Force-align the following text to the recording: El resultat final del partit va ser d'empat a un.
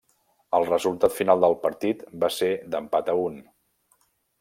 El 0.59 0.65
resultat 0.69 1.13
final 1.19 1.45
del 1.45 1.57
partit 1.67 2.03
va 2.25 2.33
ser 2.41 2.51
d'empat 2.75 3.13
a 3.15 3.19
un. 3.31 3.41